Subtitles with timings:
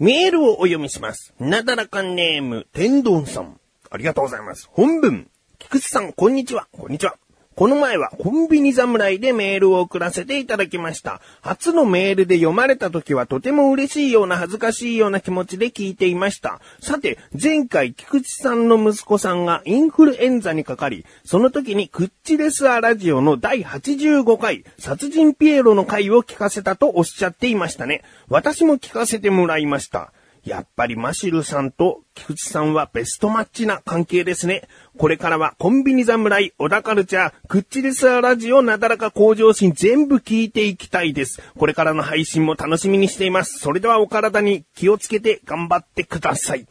[0.00, 1.34] メールをお読みします。
[1.40, 3.58] なだらかネーム、天丼さん。
[3.90, 4.68] ありがとうございます。
[4.70, 5.28] 本文。
[5.58, 6.68] 菊池さん、こんにちは。
[6.70, 7.16] こんにちは。
[7.58, 11.20] この前はコンビニ侍でメールを送らせていただきました。
[11.40, 16.60] 初のメールで読まれた時はとても嬉しいような恥ずかしいような気持ちで聞いていました。
[16.78, 28.04] さて、前回菊池さんの息子さんがインフルエンザにかかり、その時にクッチレスアラジオの第85回、殺人ピエロの回を聞かせたとおっしゃっていましたね。
[28.28, 30.12] 私も聞かせてもらいました。
[30.48, 34.66] やっぱりマシルさんと菊池さんはベストマッチな関係ですね。
[34.96, 41.42] これからはコンビニ侍、小田カルチャー、クッチレスアラジオ、なだらか向上心全部聞いていきたいです。
[41.58, 43.58] これからの配信も楽しみにしています。
[43.58, 46.66] それではお体に気をつけて頑張ってください。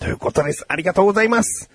[0.00, 0.64] ということです。
[0.68, 1.70] ありがとうございます。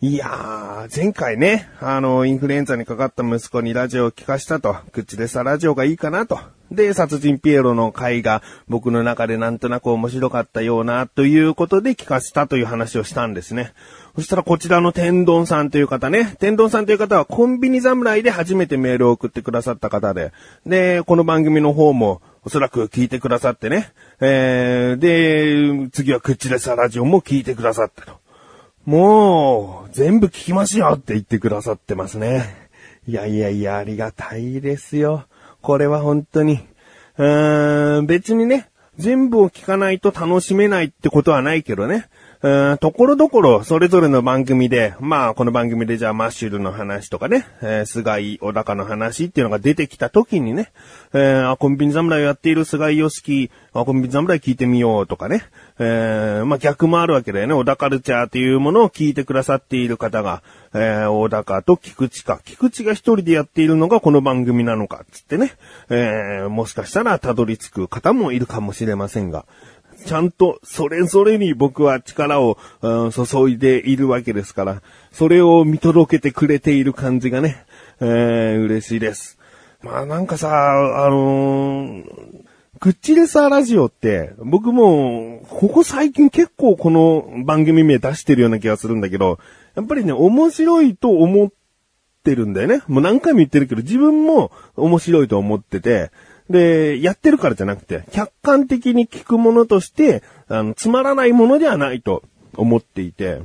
[0.00, 6.38] いやー、前回ね、あの、インフルエンザにかかった息子にラジオを聞かしたと、口でさラジオがいいかなと。
[6.74, 13.72] で、殺人ピエロの回が僕の中でなんとなく面白かったような、ということで聞かせたという話をしたんですね。
[14.16, 20.32] そしたらこちらの天丼さんという方ね、天丼さんという方はコンビニ侍で初めてメールを送ってくださった方で、
[20.66, 28.24] で、この番組の方もおそらく聞いてくださってね、えー、で、次は口でさラジオも聞いてくださったと。
[28.84, 32.68] もう、全部聞きますよって言ってくださってますね。
[33.08, 35.24] いやいやいや、ありがたいですよ。
[35.64, 36.60] これは本当に。
[37.16, 42.06] うーん、別にね、全部を聞かないと楽しめないってことはないけどね。
[42.78, 50.70] ところどころ、それぞれの番組で、まあ、この番組でじゃあ、マッシュルの話とかね、えー、菅井小高の話っていうのが出てきた時にね、
[51.14, 55.44] えー、あコンビニ侍をやっている菅井良樹、あコンビニ侍聞いてみようとかね、
[55.78, 57.54] えー、まあ、逆もあるわけだよね。
[57.54, 60.42] 小田カルチャーというものを聞いてくださっている方が、
[60.74, 62.42] えー、小高と菊池か。
[62.44, 65.52] 菊池が一人でやっているのがこの番組なのか、つってね。
[65.88, 69.46] えー、もしかしたらたどり着く方もいるかもしれませんが。
[70.04, 74.82] ちゃんとそれぞれに僕は力を、うん、注いでいるわけですから、
[75.12, 77.64] それを見届けてくれている感じがね、
[78.00, 79.38] えー、嬉しいです。
[79.82, 80.48] まあなんかさ、
[81.04, 82.04] あのー、
[82.80, 89.38] クッチレサーラジオって、僕も、ここ最近結構この番組名出してるような気がするんだけど、
[89.74, 91.48] やっぱりね、面白いと思っ
[92.24, 92.82] てるんだよね。
[92.86, 96.10] もう何回も言ってるけど、自分も面白いと思ってて、
[96.50, 102.22] で、やってるからじゃなくて、客観的に聞くものとして、あの、つまらないものではないと
[102.56, 103.40] 思っていて、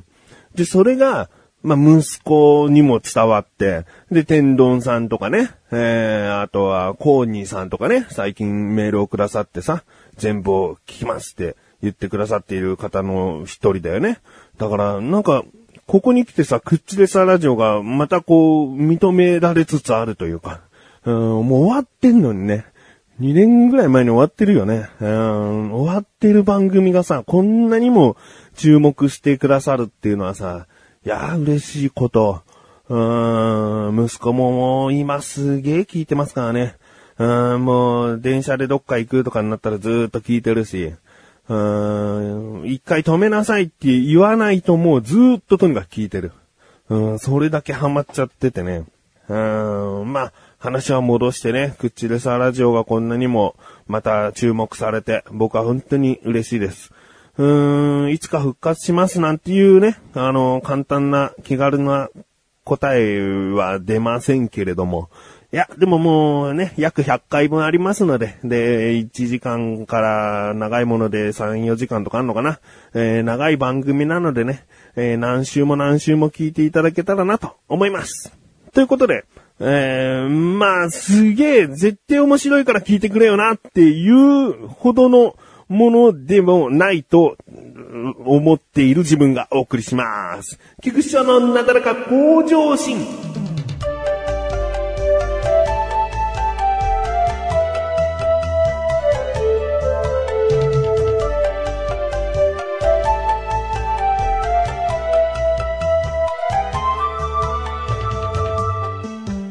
[0.56, 1.30] で、それが、
[1.62, 9.84] まあ、息子にも伝わって、で、天丼さんとかね、えー、あとは、コーニーさんとかね、最近メールをくださってさ、
[10.18, 14.20] 全部を聞きますって言ってくださっている方の一人だよね。
[14.58, 15.44] だから、なんか、
[15.86, 20.62] ここに来てさ、クッチレサラジオがまたこう、認められつつあるというか、
[21.06, 22.66] うん、もう終わってんのにね、
[23.20, 24.90] 2年ぐらい前に終わってるよね。
[25.02, 28.16] うん、終わってる番組がさ、こんなにも
[28.56, 30.68] 注目してくださるっていうのはさ、
[31.06, 32.42] いやー嬉しいこと。
[32.88, 36.76] うーん、息子も今すげえ聞いてますからね。
[37.18, 40.94] うん、もう電車でどっか行くとかになったらずーっと聞いてるし、
[41.50, 46.32] うーん、一回止めなさいって言わないともうずーっととにかく聞いてる。
[46.88, 48.86] うん、それだけハマっちゃっててね。
[49.28, 49.34] う
[50.04, 53.56] ん、まあ、話は戻してね、クッチレサラジオがこんなにも
[53.88, 56.92] また注目されて、僕は本当に嬉しいです。
[57.38, 62.10] うーん、いつか復活しますなんていうね、あの、簡単な気軽な
[62.66, 65.10] 答えは出ませんけれども、
[65.54, 72.60] いや、でももうね、約100回分ありますので、で、1時間から長いもので3、4時間とかあるのかな。
[72.94, 74.66] えー、長い番組なのでね、
[74.98, 78.32] えー、何週も何週も聞いていただけたらなと思います。
[78.74, 79.24] ということで、
[79.62, 85.36] えー、まあ、すげえ、絶対面白いから聞いてくれよなっていうほどの
[85.68, 87.38] ものでもないと
[88.26, 90.60] 思っている自分がお送りします。
[90.82, 93.39] 菊池のなだらか向上心。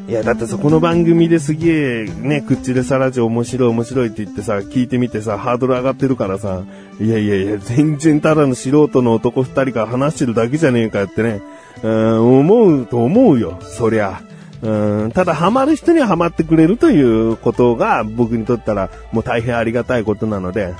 [0.09, 6.63] いや、だってさ、この番組ですげえ、ね、クッチレサラジオ面白い面白いって言ってさ、聞いてみてさ、ハードル上がってるからさ、
[6.99, 11.43] いやいやいや、全然ただの素人の男二人が話してるだけじゃねえかってね、
[11.83, 14.23] うん、思うと思うよ、そりゃ。
[14.63, 20.73] うん、ただハマる人にはハマってくれるということが僕にとったらもう大変ありがたいことなので、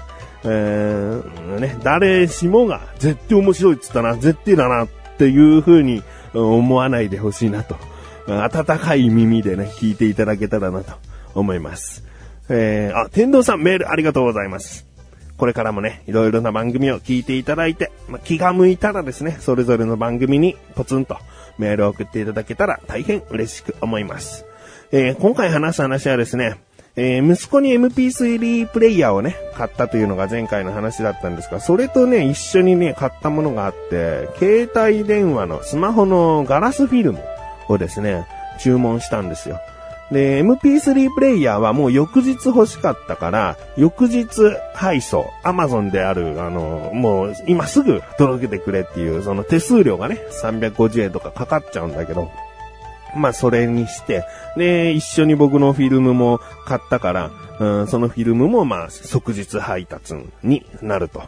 [0.44, 4.88] えー、ね、誰しもが絶対面白いって言ったな、絶対だなっ
[5.20, 6.02] ていう風に
[6.34, 7.89] うん思わないでほしいなと。
[8.34, 10.94] 温かい耳でね、聞いていただけたらなと
[11.34, 12.04] 思います。
[12.50, 14.86] えー、あ、天童さんメールありがとうございます。
[15.38, 21.18] これからもね、いろいろな番組を聞いていただいて、ま、気が向いたらですね、それぞれの番組にポツンと
[21.58, 24.46] メールを送っていただけたら大変嬉しく思います。
[24.92, 26.56] えー、今回話す話はですね、
[26.96, 37.20] えー、息子に MP3 プレイヤーをね、買ったというのが前回の話だったんですが、それとね、一緒にね、買ったものがあって、携帯電話のスマホのガラスフィルム
[37.70, 38.28] をですね、
[38.60, 39.60] 注文したんですよ。
[40.12, 52.32] で、MP3 プレイヤーはもう翌日欲しかったから、翌日配送、Amazon である、あの、もう今すぐ届けてくれっていう、その手数料がね、350円とかかかっちゃうんだけど、
[53.16, 54.26] まあそれにして、
[54.58, 61.24] で、一緒に僕のフィルムも買ったから、うん、そのフィルムもまあ即日配達になると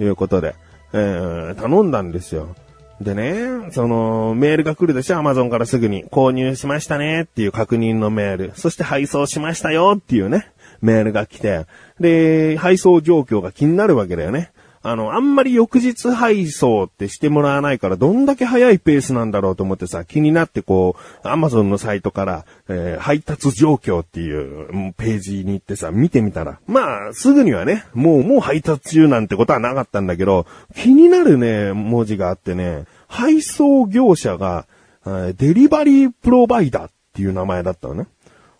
[0.00, 0.54] いうことで、
[0.92, 2.54] えー、頼んだんですよ。
[3.00, 6.04] でね、その、メールが来るでしょアマゾンからすぐに。
[6.06, 8.52] 購入しましたねっていう確認のメール。
[8.56, 10.50] そして配送しましたよっていうね、
[10.82, 11.66] メールが来て。
[11.98, 14.52] で、配送状況が気になるわけだよね。
[14.82, 34.66] あの、あんまり翌日配送ってしてもらわないから、どんだけ早いペースなんだろうと思ってさ、気になってこう、アマゾンのサイトから、えー、配達状況っていうページに行ってさ、見てみたら、まあ、すぐにはね、もう、もう配達中なんてことはなかったんだけど、気になるね、文字があってね、配送業者が、
[35.04, 38.06] デリバリープロバイダーっていう名前だったのね。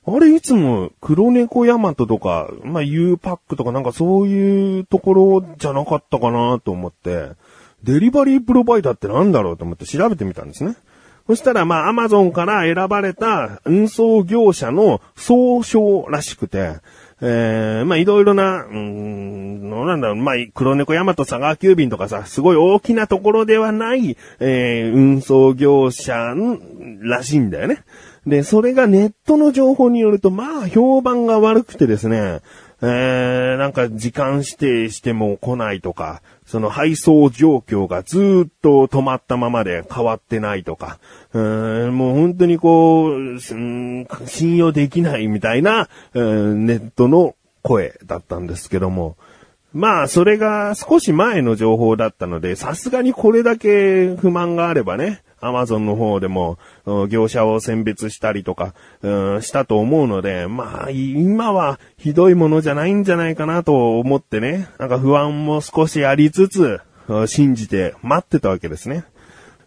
[0.07, 7.33] あれいつも黒猫ヤマトとか、まあ U パックとかなんかそういうところじゃなかったかなと思って、
[7.83, 10.77] デリバリープロバイダーってなんだろうと思って調べてみたんですね。
[11.27, 16.77] そしたらまあアマゾンから選ばれた運送業者の総称らしくて、
[17.21, 26.35] えー、まあいろいろな、うん、なんだろう、まあ黒猫ヤマト佐川急便とかさ、すごい大きなところではない、えー、運送業者
[27.03, 27.85] らしいんだよね。
[28.27, 32.41] で、それがネットの情報によると、まあ、評判が悪くてですね、
[32.83, 40.99] えー、なんか時間指定しても来ないとか、その配送状況がずっと止まったままで変わってないとか、
[41.33, 44.07] うーんもう本当にこう、信
[44.57, 49.17] 用できないみたいな、ネットの声だったんですけども、
[49.73, 56.59] まあ、それが少し前の情報だったので、さすがにこれだけ不満があればね、アマゾンの方でも、
[57.09, 66.81] 業者を選別したりとか、したと思うので、まあ、今はひどいものじゃないんじゃないかなと思ってね、なんか不安も少しありつつ、
[67.27, 69.05] 信じて待ってたわけですね。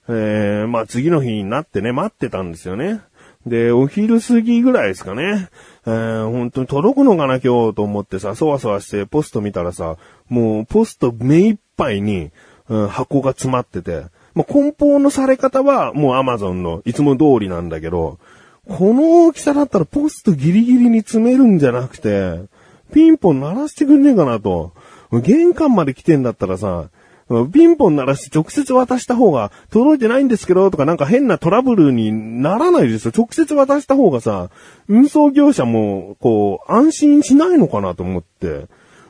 [0.08, 3.02] えー、まあ次の日になってね、待ってたんですよね。
[3.46, 5.50] で、お昼過ぎぐらいですかね。
[5.86, 9.98] えー、本当に届くのかな今日と思ってさ、そわそわしてポスト見たらさ、
[10.30, 12.32] もうポスト目いっぱいに、
[12.70, 18.20] うん、箱が詰まってて、まあ、梱包のされ方はもう Amazon のいつも通りなんだけど、
[18.68, 22.42] この大きさだったらポストギリギリに詰めるんじゃなくて、
[22.94, 24.72] ピンポン鳴らしてくんねえかなと。
[25.12, 26.90] 玄関まで来てんだったらさ、
[27.52, 33.12] ピンポン鳴らして直接渡した方が届いてないんですけどとかなんか変なトラブルにならないですよ。
[33.16, 34.50] 直接渡した方がさ、
[34.88, 38.68] 運送業者もこう安心しないのかなと思って。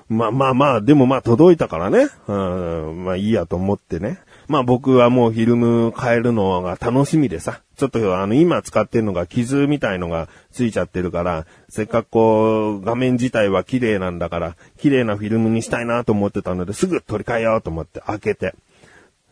[0.09, 2.07] まあまあまあ、でもまあ届いたからね。
[2.27, 4.19] うん、まあいいやと思ってね。
[4.47, 18.53] まあ僕はもうフィルム変えるのが楽しみでさ、ちょっとあの今使ってるのが傷みたいのがついちゃってるから、せっかくこう画面自体は綺麗なんだから、綺麗なフィルムにしたいなと思ってたのですぐ取り替えようと思って開けて。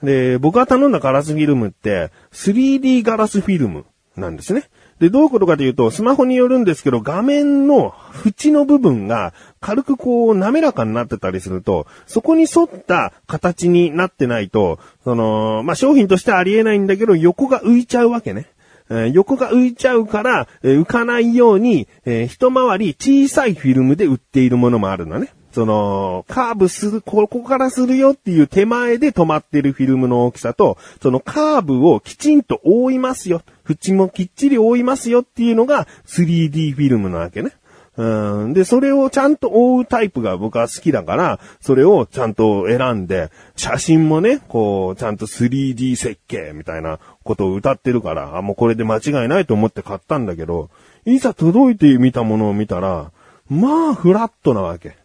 [0.02, 4.64] で、僕が頼んだガラスフィルムって 3D ガラスフィルムなんですね。
[5.02, 18.46] で、どういうことかというと、スマホによるんですけど、画面の縁の部分が軽くこう滑らかになってたりすると、そこに沿った形になってないと、その、まあ、商品としてありえないんだけど、横が浮いちゃうわけね。
[18.92, 25.34] え、横が浮いちゃうから、え、浮かないように、え、一回り小さいフィルムで売っているものもあるのね。
[25.52, 33.42] その、カーブする、ここからするよっていう手前で止まってるフィルムの大きさと、そのカーブをきちんと覆いますよ。
[33.70, 37.52] 縁もきっちり覆いますよっていうのが 3D フィルムなわけね。
[37.98, 38.54] うん。
[38.54, 50.70] で、それをちゃんと覆うタイプが僕は好きだから、それをちゃんと選んで、写真もね、こう、ちゃんと 3D 設計みたいなことを歌ってるから、あ、もうこれで間違いないと思って買ったんだけど、
[51.06, 53.12] いざ届いてみたものを見たら、
[53.50, 55.01] まあ、フラットなわけ。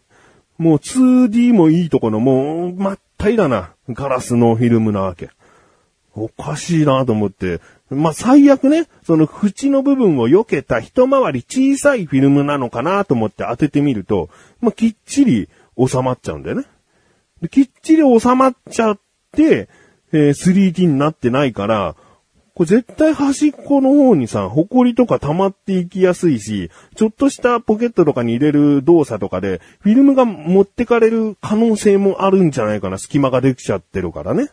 [0.57, 5.29] もう 2D もいいところもう、まったいだな、ガラスのフィルムなわけ。
[6.15, 15.47] おかしいなと思って、まあ、最悪ね、その縁の部分を避けた一回り小さいフィルムなのかなと思って当ててみると、まあ、きっちり
[15.77, 16.65] 収まっちゃうんだよね。
[17.41, 18.99] できっちり収まっちゃっ
[19.31, 19.69] て、
[20.11, 21.95] えー、3D になってないから、
[22.57, 32.97] これ絶対端っこの方にさ、埃とか溜まっていきやすいし、ちょっとしたポケットとかに入れる動作とかで、フィルムが持ってかれる可能性もあるんじゃないかな。
[32.97, 34.49] 隙間ができちゃってるからね。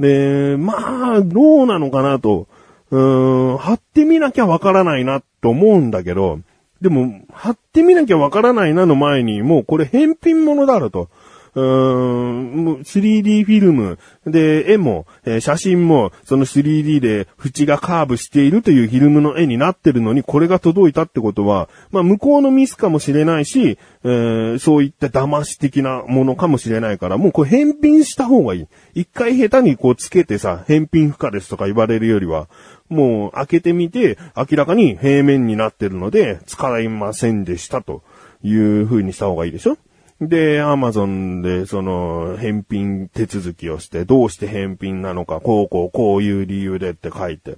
[0.00, 2.48] で、まあ、どうなのかなと。
[2.90, 6.40] うーん、貼ってみなきゃわからないなと思うんだけど、
[6.80, 11.08] でも、貼ってみなきゃわからないなの前に、もうこれ返品物だろと。
[11.54, 28.66] うーん、3D フィルムで、絵も、えー、写真も、その 3D で縁がカーブしているというフィルムの絵になってるのに、これが届いたってことは、まあ、向こうのミスかもしれないし、えー、そういった騙し的なものかもしれないから、もうこれ返品した方がいい。
[28.94, 32.48] 一回下手にこうつけてさ、返品不可ですとか言われるよりは、
[32.88, 38.02] もう開けてみて、明らかに平面になってるので、使いませんでしたと
[38.42, 39.76] いう風にした方がいいでしょ？
[40.20, 47.56] で、アマゾンでその返品手続きをして、どうして返品なのか、こうこうこういう理由でって書いて。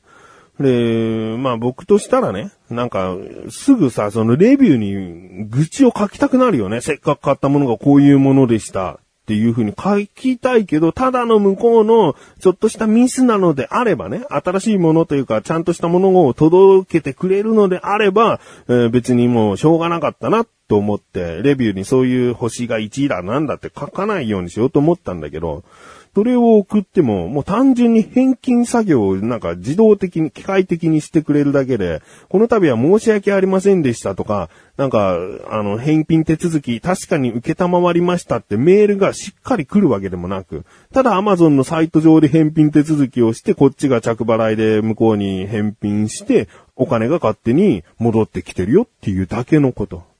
[0.60, 3.16] で、まあ僕としたらね、なんか、
[3.50, 6.80] すぐさ、そのレビューに愚痴を書きたくなるよね。
[6.80, 9.00] せっかく買ったものがこういうものでした。
[9.22, 25.62] っていう風に書きたいけど、ただの向こうのちょっとしたミスなのであればね、新しいものというか、ちゃんとしたものを届けてくれるのであれば、えー、別にもうしょうがなかったなと思って、レビューにそういう星が1位だなんだって書かないようにしようと思ったんだけど、
[26.14, 35.16] それを送っても、もう単純に返金作業をなんか自動的に、機械的にしてくれるだけで、この度は申し訳ありませんでしたとか、なんか、
[35.50, 50.11] あの、返品手続き確かに受けたまわりましたってメールがしっかり来るわけでもなく、ただ Amazon のサイト上で返品手続きをして、こっちが着払いで向こうに返品して、お金が勝手に戻ってきてるよっていうだけのこと。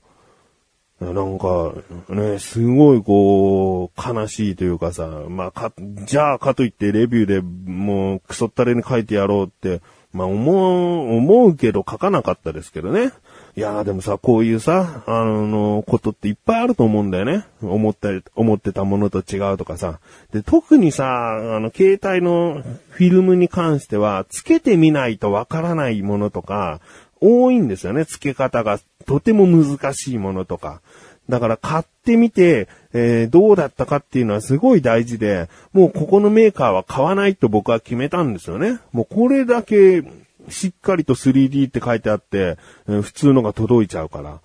[1.11, 1.73] なんか、
[2.09, 5.73] ね、すごいこう、悲しいというかさ、まあ、か、
[6.05, 9.81] じゃあかといってレビューでもうクソったれに書いてやろうって、
[10.13, 13.11] まあ思う、思うけど書かなかったですけどね。
[13.55, 17.45] いやーでもさ、こういうさ、あの、ことっていっぱいあると思うんだよね。
[17.61, 19.99] 思った、思ってたものと違うとかさ。
[20.31, 26.79] で、特にさ、あの、携帯のフィルムに関しては、つけてみないとわからないものとか、
[27.25, 28.03] 多いんですよね。
[28.03, 30.81] 付け方がとても難しいものとか。
[31.29, 38.79] だから買ってみて、えー、どうだったかっていうのはすごい大事で、もうここのメーカーは買わないと僕は決めたんですよね。
[38.91, 40.03] もうこれだけ
[40.49, 42.57] しっかりと 3D って書いてあって、
[42.87, 44.39] えー、普通のが届いちゃうから。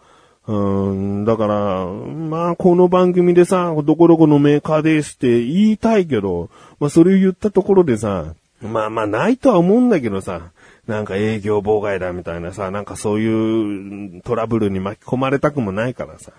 [0.47, 6.49] うん、だから、まあ、この番組でさ、どこどこのメーカーですって言いたいけど、
[6.81, 10.51] まあ、それを言ったところでさ、まあまあ、ないとは思うんだけどさ、
[10.89, 16.33] なんか営業妨害だみたいなさ、なんかそういうトラブルに巻き込まれたくもないからさ、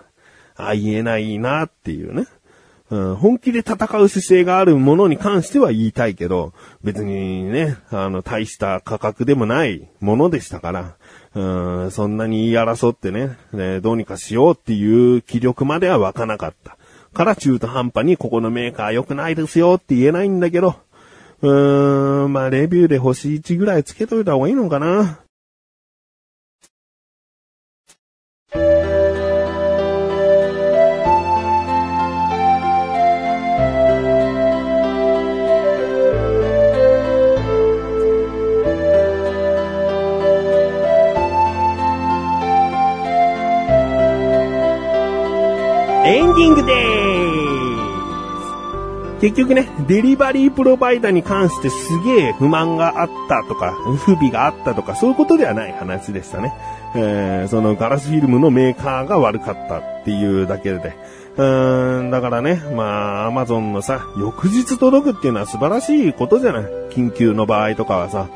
[0.56, 2.26] あ、あ言えないなっていうね。
[2.90, 6.52] うん、本気で戦う姿勢があるものに関しては言いたいけど、
[6.82, 10.96] 別にね、あの、大した価格でもないものでしたから、
[11.36, 16.76] うん、そんなに言い争ってね、ね、どうにかしようっていう気力までは湧かなかった。
[17.12, 20.74] から中途半端にここのメーカー良くないですよって言えないんだけど、
[21.42, 25.20] うーん、まあレビューで星1ぐらいつけといた方がいいのかな。
[46.02, 47.49] エンディングでーす。
[49.20, 56.54] 結局ね、デリバリープロバイダーに関してすげえ不満があったとか、不備があったとか、そういうことではない話でしたね。
[56.94, 60.96] えー、そのガラスフィルムのメーカーが悪かったっていうだけで。
[61.36, 66.62] うーん、だからね、まあ、アマゾンのさ、翌日届くっていうのは素晴らしいことじゃない？
[66.90, 68.26] 緊急の場合とかはさ。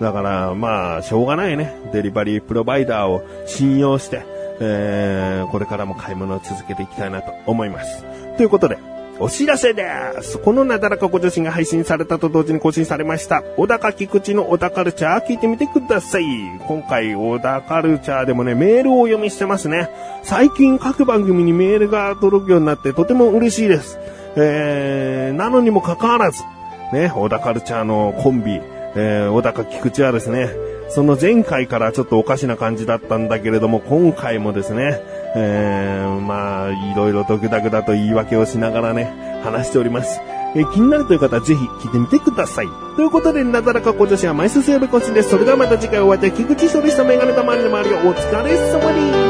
[0.00, 1.76] だから、まあ、しょうがないね。
[1.92, 4.22] デリバリープロバイダーを信用して、
[4.58, 8.04] えー、これからも買い物を続けていきたいなと思います。
[8.38, 8.78] ということで、
[9.22, 9.84] お知らせで
[10.22, 10.38] す。
[10.38, 13.42] このなだらかご女子が配信されたと同時に更新されました。
[13.58, 16.24] 小高菊池の小田カルチャー聞いてみてください。
[16.66, 19.90] 今回小田カルチャーでもね、メールをお読みしてますね。
[20.22, 23.98] 最近各番組にメールが届くようになってとても嬉しいです。
[24.36, 26.42] えー、なのにもかかわらず、
[26.94, 28.52] ね、小田カルチャーのコンビ、
[28.94, 30.48] えー、小高菊池はですね、
[30.90, 35.00] その前回からちょっとおかしな感じだったんだけれども、今回もですね、
[35.36, 40.20] えー、まあ、いろいろとぐだぐだと言い訳をしながらね、話しております。
[40.56, 42.66] えー、気になるという方はぜひ聞いてみてください。
[42.96, 45.30] ということで、なだらか小女子は毎週水曜日更新です。
[45.30, 49.29] それではまた次回お会いいたい菊池処理したメガネたまりの周りをお疲れ様です。